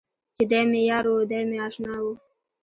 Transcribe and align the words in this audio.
چې 0.35 0.43
دی 0.51 0.61
مې 0.71 0.81
یار 0.89 1.05
و، 1.11 1.15
دی 1.29 1.41
مې 1.49 1.57
اشنا 1.67 1.95
و. 2.03 2.05